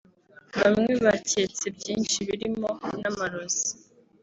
Bamwe 0.59 0.91
baketse 1.05 1.65
byinshi 1.77 2.17
birimo 2.29 2.69
n’amarozi 2.99 3.69